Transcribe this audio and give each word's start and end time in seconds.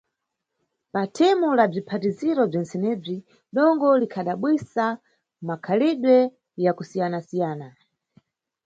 Pa 0.91 1.01
thimu 1.15 1.47
la 1.57 1.65
bziphatiziro 1.71 2.43
bzentsenebzi 2.47 3.17
dongo 3.55 3.87
likhadabwisa 4.01 4.85
mmakhalidwe 5.41 6.15
ya 6.63 6.71
kusiyana-siyana. 6.77 7.67